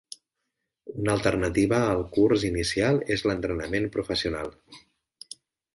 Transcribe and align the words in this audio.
Una 1.01 1.13
alternativa 1.17 1.83
al 1.91 2.01
curs 2.17 2.47
inicial 2.49 2.99
és 3.17 3.27
el 3.27 3.33
l'entrenament 3.33 3.87
professional. 3.99 4.53